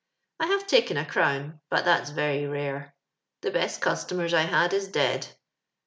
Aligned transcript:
I 0.39 0.47
have 0.47 0.65
taken 0.65 0.97
a 0.97 1.05
crown— 1.05 1.59
but 1.69 1.85
that's 1.85 2.09
very 2.09 2.47
rare. 2.47 2.95
The 3.41 3.51
best 3.51 3.81
customers 3.81 4.33
I 4.33 4.41
had 4.41 4.73
is 4.73 4.87
dead. 4.87 5.27
I 5.29 5.35